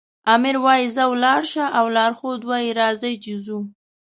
آمر 0.33 0.55
وایي 0.63 0.87
ځه 0.95 1.03
ولاړ 1.11 1.41
شه 1.51 1.65
او 1.77 1.85
لارښود 1.95 2.41
وایي 2.49 2.71
راځئ 2.79 3.13
چې 3.23 3.33
ځو. 3.45 3.59